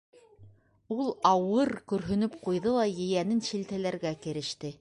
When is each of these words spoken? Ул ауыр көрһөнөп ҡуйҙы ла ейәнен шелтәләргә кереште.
Ул 0.95 1.11
ауыр 1.33 1.71
көрһөнөп 1.93 2.41
ҡуйҙы 2.47 2.75
ла 2.79 2.89
ейәнен 2.97 3.47
шелтәләргә 3.53 4.19
кереште. 4.27 4.79